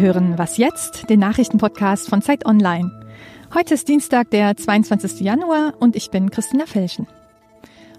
[0.00, 2.90] hören Was jetzt, den Nachrichtenpodcast von Zeit Online.
[3.52, 5.20] Heute ist Dienstag, der 22.
[5.20, 7.06] Januar und ich bin Christina Felschen.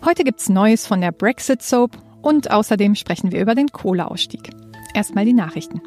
[0.03, 1.91] Heute gibt's Neues von der Brexit Soap
[2.23, 4.49] und außerdem sprechen wir über den Kohleausstieg.
[4.95, 5.79] Erstmal die Nachrichten.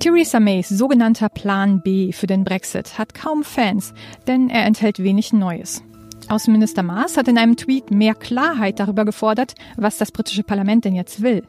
[0.00, 3.94] Theresa Mays sogenannter Plan B für den Brexit hat kaum Fans,
[4.26, 5.84] denn er enthält wenig Neues.
[6.28, 10.96] Außenminister Maas hat in einem Tweet mehr Klarheit darüber gefordert, was das britische Parlament denn
[10.96, 11.44] jetzt will.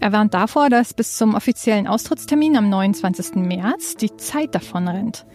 [0.00, 3.36] Er warnt davor, dass bis zum offiziellen Austrittstermin am 29.
[3.36, 5.26] März die Zeit davon rennt.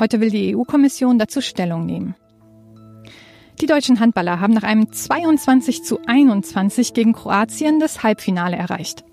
[0.00, 2.14] Heute will die EU-Kommission dazu Stellung nehmen.
[3.60, 9.04] Die deutschen Handballer haben nach einem 22 zu 21 gegen Kroatien das Halbfinale erreicht.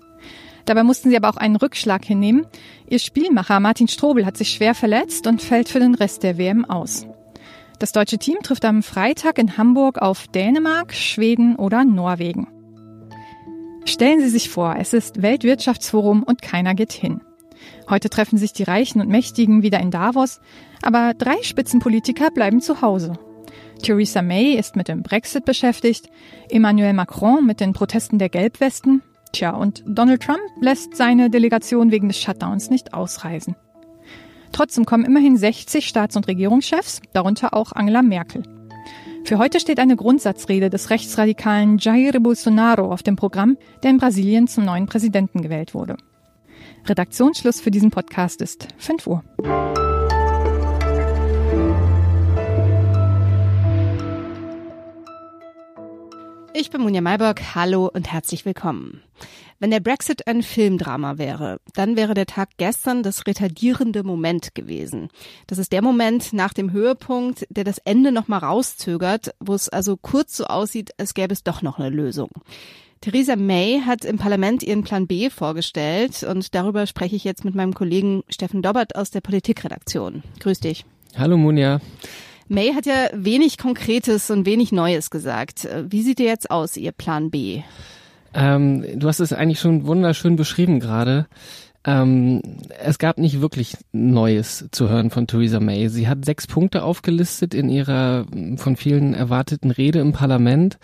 [0.66, 2.46] Dabei mussten sie aber auch einen Rückschlag hinnehmen.
[2.88, 6.64] Ihr Spielmacher Martin Strobel hat sich schwer verletzt und fällt für den Rest der WM
[6.64, 7.06] aus.
[7.78, 12.46] Das deutsche Team trifft am Freitag in Hamburg auf Dänemark, Schweden oder Norwegen.
[13.84, 17.20] Stellen Sie sich vor, es ist Weltwirtschaftsforum und keiner geht hin.
[17.88, 20.40] Heute treffen sich die Reichen und Mächtigen wieder in Davos,
[20.82, 23.12] aber drei Spitzenpolitiker bleiben zu Hause.
[23.82, 26.08] Theresa May ist mit dem Brexit beschäftigt,
[26.48, 32.08] Emmanuel Macron mit den Protesten der Gelbwesten, tja, und Donald Trump lässt seine Delegation wegen
[32.08, 33.54] des Shutdowns nicht ausreisen.
[34.52, 38.44] Trotzdem kommen immerhin 60 Staats- und Regierungschefs, darunter auch Angela Merkel.
[39.26, 44.48] Für heute steht eine Grundsatzrede des rechtsradikalen Jair Bolsonaro auf dem Programm, der in Brasilien
[44.48, 45.96] zum neuen Präsidenten gewählt wurde.
[46.84, 49.24] Redaktionsschluss für diesen Podcast ist 5 Uhr.
[56.52, 57.54] Ich bin Munja Mayberg.
[57.54, 59.02] Hallo und herzlich willkommen.
[59.64, 65.08] Wenn der Brexit ein Filmdrama wäre, dann wäre der Tag gestern das retardierende Moment gewesen.
[65.46, 69.96] Das ist der Moment nach dem Höhepunkt, der das Ende nochmal rauszögert, wo es also
[69.96, 72.28] kurz so aussieht, als gäbe es doch noch eine Lösung.
[73.00, 77.54] Theresa May hat im Parlament ihren Plan B vorgestellt und darüber spreche ich jetzt mit
[77.54, 80.22] meinem Kollegen Steffen Dobbert aus der Politikredaktion.
[80.40, 80.84] Grüß dich.
[81.16, 81.80] Hallo Munja.
[82.48, 85.66] May hat ja wenig Konkretes und wenig Neues gesagt.
[85.88, 87.62] Wie sieht dir jetzt aus, ihr Plan B?
[88.34, 91.26] Ähm, du hast es eigentlich schon wunderschön beschrieben gerade.
[91.86, 92.40] Ähm,
[92.82, 95.88] es gab nicht wirklich Neues zu hören von Theresa May.
[95.88, 98.24] Sie hat sechs Punkte aufgelistet in ihrer
[98.56, 100.78] von vielen erwarteten Rede im Parlament.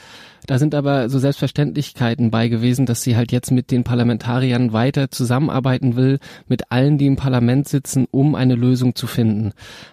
[0.46, 5.10] Da sind aber so Selbstverständlichkeiten bei gewesen, dass sie halt jetzt mit den Parlamentariern weiter
[5.10, 6.18] zusammenarbeiten will,
[6.48, 9.52] mit allen, die im Parlament sitzen, um eine Lösung zu finden.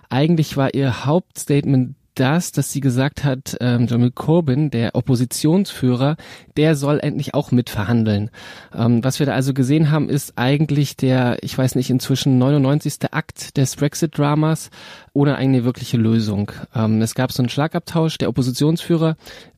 [0.09, 6.17] Eigentlich war ihr Hauptstatement das, dass sie gesagt hat, ähm, Jeremy Corbyn, der Oppositionsführer,
[6.57, 8.29] der soll endlich auch mitverhandeln.
[8.75, 13.11] Ähm, was wir da also gesehen haben, ist eigentlich der, ich weiß nicht, inzwischen 99.
[13.11, 14.69] Akt des Brexit-Dramas
[15.13, 16.51] ohne eine wirkliche Lösung.
[16.75, 18.17] Ähm, es gab so einen Schlagabtausch.
[18.17, 19.16] Der Oppositionsführer,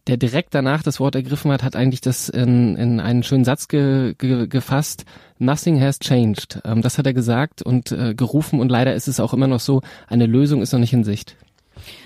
[0.07, 3.67] der direkt danach das Wort ergriffen hat, hat eigentlich das in, in einen schönen Satz
[3.67, 5.05] ge, ge, gefasst.
[5.37, 6.61] Nothing has changed.
[6.65, 9.59] Ähm, das hat er gesagt und äh, gerufen und leider ist es auch immer noch
[9.59, 11.35] so, eine Lösung ist noch nicht in Sicht.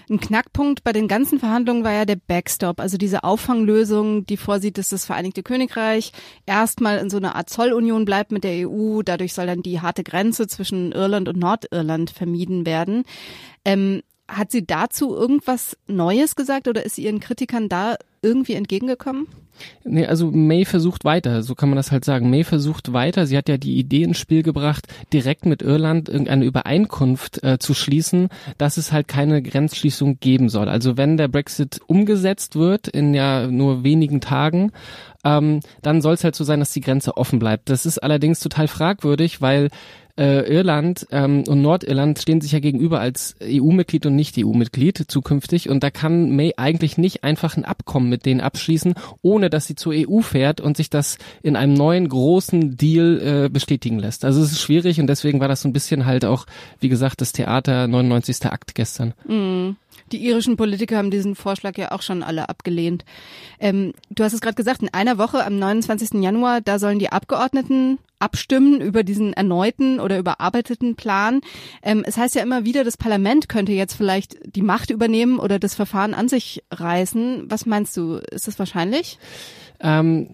[0.09, 4.77] Ein Knackpunkt bei den ganzen Verhandlungen war ja der Backstop, also diese Auffanglösung, die vorsieht,
[4.77, 6.11] dass das Vereinigte Königreich
[6.45, 9.01] erstmal in so einer Art Zollunion bleibt mit der EU.
[9.03, 13.03] Dadurch soll dann die harte Grenze zwischen Irland und Nordirland vermieden werden.
[13.65, 19.27] Ähm, hat sie dazu irgendwas Neues gesagt oder ist sie ihren Kritikern da irgendwie entgegengekommen?
[19.83, 22.29] Nee, also May versucht weiter, so kann man das halt sagen.
[22.29, 23.27] May versucht weiter.
[23.27, 27.73] Sie hat ja die Idee ins Spiel gebracht, direkt mit Irland irgendeine Übereinkunft äh, zu
[27.73, 30.69] schließen, dass es halt keine Grenzschließung geben soll.
[30.69, 34.71] Also wenn der Brexit umgesetzt wird in ja nur wenigen Tagen,
[35.23, 37.69] ähm, dann soll es halt so sein, dass die Grenze offen bleibt.
[37.69, 39.69] Das ist allerdings total fragwürdig, weil
[40.17, 45.69] äh, Irland ähm, und Nordirland stehen sich ja gegenüber als EU-Mitglied und nicht EU-Mitglied zukünftig
[45.69, 49.75] und da kann May eigentlich nicht einfach ein Abkommen mit denen abschließen, ohne dass sie
[49.75, 54.23] zur EU fährt und sich das in einem neuen großen Deal äh, bestätigen lässt.
[54.23, 56.45] Also es ist schwierig und deswegen war das so ein bisschen halt auch,
[56.79, 58.45] wie gesagt, das Theater 99.
[58.45, 59.13] Akt gestern.
[59.27, 59.75] Mm.
[60.11, 63.05] Die irischen Politiker haben diesen Vorschlag ja auch schon alle abgelehnt.
[63.59, 66.21] Ähm, du hast es gerade gesagt, in einer Woche am 29.
[66.21, 71.41] Januar, da sollen die Abgeordneten abstimmen über diesen erneuten oder überarbeiteten Plan.
[71.83, 75.59] Ähm, es heißt ja immer wieder, das Parlament könnte jetzt vielleicht die Macht übernehmen oder
[75.59, 77.45] das Verfahren an sich reißen.
[77.49, 78.15] Was meinst du?
[78.31, 79.19] Ist das wahrscheinlich?
[79.79, 80.29] Ähm,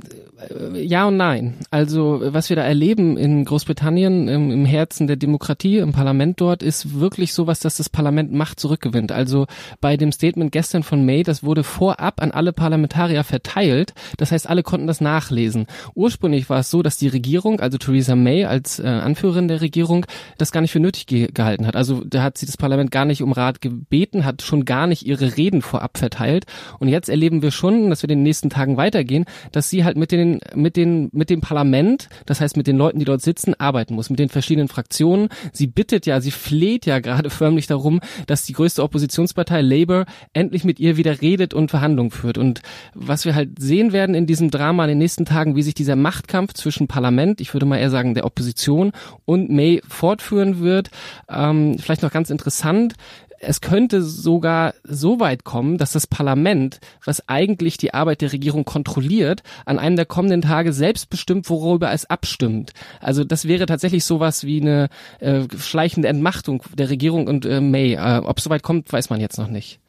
[0.73, 1.55] ja und nein.
[1.69, 6.63] Also was wir da erleben in Großbritannien im, im, Herzen der Demokratie, im Parlament dort,
[6.63, 9.11] ist wirklich sowas, dass das Parlament Macht zurückgewinnt.
[9.11, 9.47] Also
[9.81, 13.93] bei dem Statement gestern von May, das wurde vorab an alle Parlamentarier verteilt.
[14.17, 15.65] Das heißt, alle konnten das nachlesen.
[15.93, 20.05] Ursprünglich war es so, dass die Regierung, also Theresa May als äh, Anführerin der Regierung,
[20.37, 21.75] das gar nicht für nötig ge gehalten hat.
[21.75, 25.05] Also da hat sie das Parlament gar nicht um Rat gebeten, hat schon gar nicht
[25.05, 26.45] ihre Reden vorab verteilt.
[26.79, 29.97] Und jetzt erleben wir schon, dass wir in den nächsten Tagen weitergehen, dass sie halt
[29.97, 33.53] mit den, mit den, mit dem Parlament, das heißt mit den Leuten, die dort sitzen,
[33.55, 35.29] arbeiten muss, mit den verschiedenen Fraktionen.
[35.53, 40.63] Sie bittet ja, sie fleht ja gerade förmlich darum, dass die größte Oppositionspartei Labour endlich
[40.63, 42.37] mit ihr wieder redet und Verhandlungen führt.
[42.37, 42.61] Und
[42.93, 45.95] was wir halt sehen werden in diesem Drama in den nächsten Tagen, wie sich dieser
[45.95, 48.91] Machtkampf zwischen Parlament, ich würde mal eher sagen der Opposition
[49.25, 50.89] und May fortführen wird.
[51.29, 52.95] Ähm, vielleicht noch ganz interessant,
[53.39, 58.65] es könnte sogar so weit kommen, dass das Parlament, was eigentlich die Arbeit der Regierung
[58.65, 62.73] kontrolliert, an einem der kommenden Tage selbst bestimmt, worüber es abstimmt.
[62.99, 64.89] Also das wäre tatsächlich sowas wie eine
[65.19, 67.93] äh, schleichende Entmachtung der Regierung und äh, May.
[67.93, 69.79] Äh, Ob es soweit kommt, weiß man jetzt noch nicht.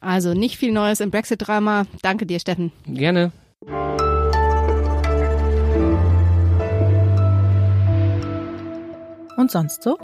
[0.00, 1.86] Also nicht viel Neues im Brexit-Drama.
[2.02, 2.72] Danke dir, Steffen.
[2.86, 3.32] Gerne.
[9.36, 9.98] Und sonst so?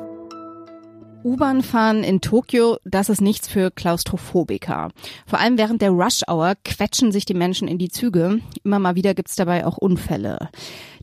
[1.24, 4.90] U-Bahn fahren in Tokio, das ist nichts für Klaustrophobiker.
[5.24, 8.40] Vor allem während der Rush-Hour quetschen sich die Menschen in die Züge.
[8.64, 10.48] Immer mal wieder gibt's dabei auch Unfälle.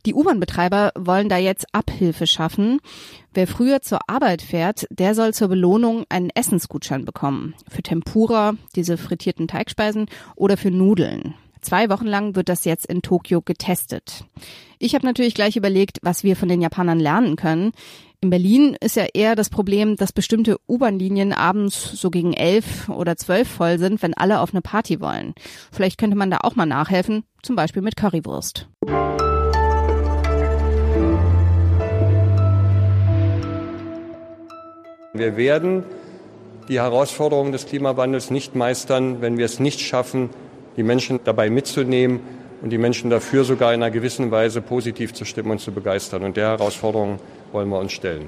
[0.05, 2.79] Die U-Bahn-Betreiber wollen da jetzt Abhilfe schaffen.
[3.33, 7.55] Wer früher zur Arbeit fährt, der soll zur Belohnung einen Essensgutschein bekommen.
[7.69, 11.35] Für Tempura, diese frittierten Teigspeisen, oder für Nudeln.
[11.61, 14.23] Zwei Wochen lang wird das jetzt in Tokio getestet.
[14.79, 17.73] Ich habe natürlich gleich überlegt, was wir von den Japanern lernen können.
[18.21, 23.15] In Berlin ist ja eher das Problem, dass bestimmte U-Bahn-Linien abends so gegen elf oder
[23.15, 25.33] zwölf voll sind, wenn alle auf eine Party wollen.
[25.71, 28.67] Vielleicht könnte man da auch mal nachhelfen, zum Beispiel mit Currywurst.
[35.13, 35.85] Wir werden
[36.67, 40.29] die Herausforderungen des Klimawandels nicht meistern, wenn wir es nicht schaffen,
[40.75, 42.19] die Menschen dabei mitzunehmen
[42.61, 46.23] und die Menschen dafür sogar in einer gewissen Weise positiv zu stimmen und zu begeistern.
[46.23, 47.19] Und der Herausforderung
[47.51, 48.27] wollen wir uns stellen.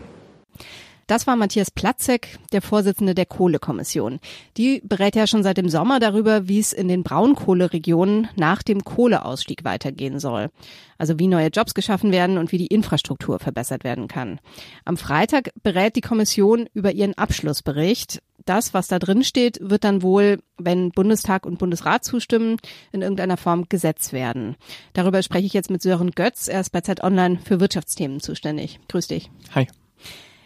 [1.11, 4.21] Das war Matthias Platzek, der Vorsitzende der Kohlekommission.
[4.55, 8.85] Die berät ja schon seit dem Sommer darüber, wie es in den Braunkohleregionen nach dem
[8.85, 10.51] Kohleausstieg weitergehen soll.
[10.97, 14.39] Also wie neue Jobs geschaffen werden und wie die Infrastruktur verbessert werden kann.
[14.85, 18.21] Am Freitag berät die Kommission über ihren Abschlussbericht.
[18.45, 22.57] Das, was da drin steht, wird dann wohl, wenn Bundestag und Bundesrat zustimmen,
[22.91, 24.55] in irgendeiner Form Gesetz werden.
[24.93, 26.47] Darüber spreche ich jetzt mit Sören Götz.
[26.47, 28.79] Er ist bei Zeit Online für Wirtschaftsthemen zuständig.
[28.87, 29.29] Grüß dich.
[29.53, 29.67] Hi.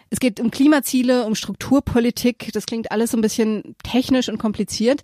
[0.10, 2.52] Es geht um Klimaziele, um Strukturpolitik.
[2.54, 5.02] Das klingt alles so ein bisschen technisch und kompliziert.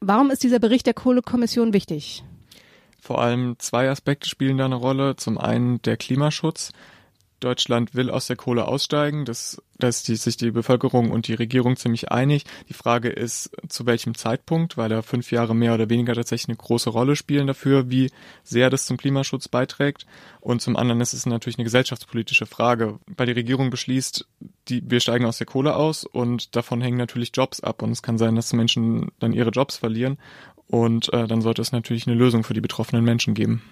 [0.00, 2.24] Warum ist dieser Bericht der Kohlekommission wichtig?
[3.00, 5.16] Vor allem zwei Aspekte spielen da eine Rolle.
[5.16, 6.72] Zum einen der Klimaschutz.
[7.44, 9.24] Deutschland will aus der Kohle aussteigen.
[9.24, 12.44] Das, da ist die, sich die Bevölkerung und die Regierung ziemlich einig.
[12.68, 16.56] Die Frage ist, zu welchem Zeitpunkt, weil da fünf Jahre mehr oder weniger tatsächlich eine
[16.56, 18.10] große Rolle spielen dafür, wie
[18.42, 20.06] sehr das zum Klimaschutz beiträgt.
[20.40, 24.26] Und zum anderen ist es natürlich eine gesellschaftspolitische Frage, weil die Regierung beschließt,
[24.68, 27.82] die, wir steigen aus der Kohle aus und davon hängen natürlich Jobs ab.
[27.82, 30.18] Und es kann sein, dass Menschen dann ihre Jobs verlieren.
[30.66, 33.62] Und äh, dann sollte es natürlich eine Lösung für die betroffenen Menschen geben.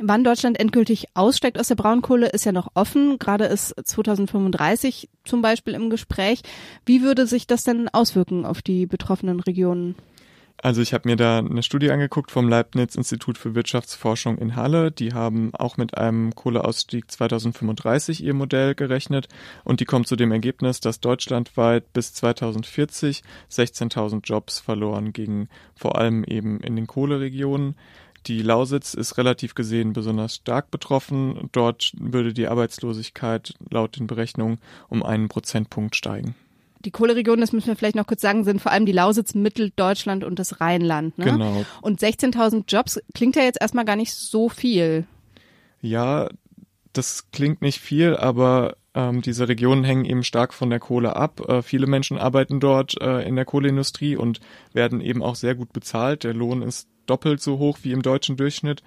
[0.00, 3.18] Wann Deutschland endgültig aussteigt aus der Braunkohle, ist ja noch offen.
[3.18, 6.40] Gerade ist 2035 zum Beispiel im Gespräch.
[6.86, 9.94] Wie würde sich das denn auswirken auf die betroffenen Regionen?
[10.62, 14.92] Also ich habe mir da eine Studie angeguckt vom Leibniz Institut für Wirtschaftsforschung in Halle.
[14.92, 19.26] Die haben auch mit einem Kohleausstieg 2035 ihr Modell gerechnet
[19.64, 25.98] und die kommt zu dem Ergebnis, dass deutschlandweit bis 2040 16.000 Jobs verloren gingen, vor
[25.98, 27.74] allem eben in den Kohleregionen.
[28.26, 31.48] Die Lausitz ist relativ gesehen besonders stark betroffen.
[31.52, 34.58] Dort würde die Arbeitslosigkeit laut den Berechnungen
[34.88, 36.34] um einen Prozentpunkt steigen.
[36.84, 40.24] Die Kohleregionen, das müssen wir vielleicht noch kurz sagen, sind vor allem die Lausitz, Mitteldeutschland
[40.24, 41.16] und das Rheinland.
[41.18, 41.26] Ne?
[41.26, 41.64] Genau.
[41.80, 45.06] Und 16.000 Jobs klingt ja jetzt erstmal gar nicht so viel.
[45.80, 46.28] Ja,
[46.92, 51.40] das klingt nicht viel, aber ähm, diese Regionen hängen eben stark von der Kohle ab.
[51.48, 54.40] Äh, viele Menschen arbeiten dort äh, in der Kohleindustrie und
[54.72, 56.24] werden eben auch sehr gut bezahlt.
[56.24, 58.82] Der Lohn ist doppelt so hoch wie im deutschen Durchschnitt.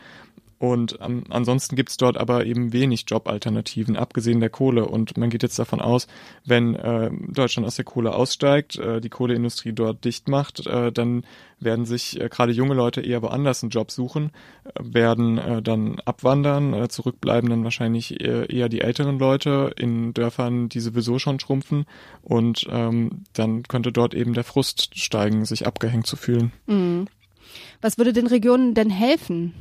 [0.58, 4.86] Und ähm, ansonsten gibt's dort aber eben wenig Jobalternativen, abgesehen der Kohle.
[4.86, 6.08] Und man geht jetzt davon aus,
[6.46, 11.26] wenn äh, Deutschland aus der Kohle aussteigt, äh, die Kohleindustrie dort dicht macht, äh, dann
[11.60, 14.32] werden sich äh, gerade junge Leute eher woanders einen Job suchen,
[14.64, 20.14] äh, werden äh, dann abwandern, äh, zurückbleiben dann wahrscheinlich eher, eher die älteren Leute in
[20.14, 21.86] Dörfern, die sowieso schon schrumpfen.
[22.22, 26.54] Und ähm, dann könnte dort eben der Frust steigen, sich abgehängt zu fühlen.
[26.66, 27.08] Mhm.
[27.82, 29.54] Was würde den Regionen denn helfen?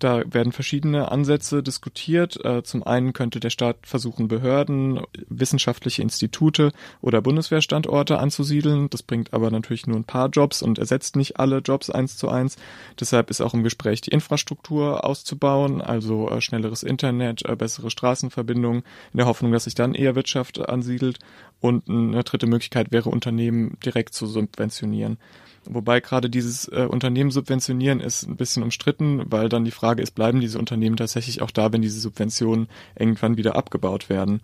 [0.00, 2.42] Da werden verschiedene Ansätze diskutiert.
[2.42, 8.88] Äh, zum einen könnte der Staat versuchen, Behörden, wissenschaftliche Institute oder Bundeswehrstandorte anzusiedeln.
[8.88, 12.30] Das bringt aber natürlich nur ein paar Jobs und ersetzt nicht alle Jobs eins zu
[12.30, 12.56] eins.
[12.98, 18.82] Deshalb ist auch im Gespräch, die Infrastruktur auszubauen, also äh, schnelleres Internet, äh, bessere Straßenverbindungen,
[19.12, 21.18] in der Hoffnung, dass sich dann eher Wirtschaft ansiedelt.
[21.60, 25.18] Und eine dritte Möglichkeit wäre, Unternehmen direkt zu subventionieren.
[25.66, 30.40] Wobei gerade dieses Unternehmen subventionieren ist ein bisschen umstritten, weil dann die Frage ist, bleiben
[30.40, 32.68] diese Unternehmen tatsächlich auch da, wenn diese Subventionen
[32.98, 34.40] irgendwann wieder abgebaut werden.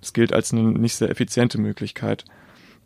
[0.00, 2.24] Das gilt als eine nicht sehr effiziente Möglichkeit.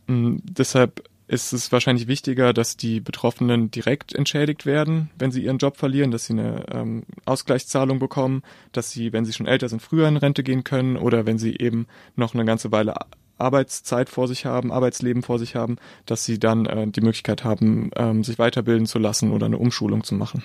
[0.07, 5.59] Mhm, deshalb ist es wahrscheinlich wichtiger, dass die Betroffenen direkt entschädigt werden, wenn sie ihren
[5.59, 8.43] Job verlieren, dass sie eine ähm, Ausgleichszahlung bekommen,
[8.73, 11.57] dass sie, wenn sie schon älter sind, früher in Rente gehen können oder wenn sie
[11.57, 12.95] eben noch eine ganze Weile
[13.39, 17.91] Arbeitszeit vor sich haben, Arbeitsleben vor sich haben, dass sie dann äh, die Möglichkeit haben,
[17.97, 20.45] ähm, sich weiterbilden zu lassen oder eine Umschulung zu machen.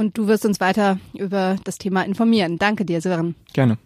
[0.00, 2.56] Und du wirst uns weiter über das Thema informieren.
[2.56, 3.34] Danke dir, Sören.
[3.52, 3.76] Gerne.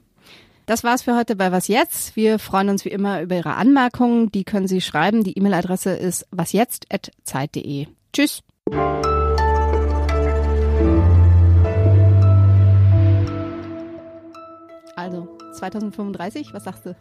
[0.64, 2.14] Das war's für heute bei Was Jetzt.
[2.14, 4.30] Wir freuen uns wie immer über Ihre Anmerkungen.
[4.30, 5.24] Die können Sie schreiben.
[5.24, 7.88] Die E-Mail-Adresse ist wasjetzt.zeit.de.
[8.12, 8.42] Tschüss.
[14.94, 16.96] Also, 2035, was sagst du?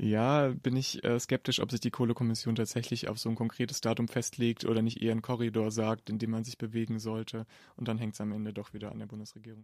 [0.00, 4.06] Ja, bin ich äh, skeptisch, ob sich die Kohlekommission tatsächlich auf so ein konkretes Datum
[4.08, 7.46] festlegt oder nicht eher einen Korridor sagt, in dem man sich bewegen sollte.
[7.76, 9.56] Und dann hängt es am Ende doch wieder an der Bundesregierung.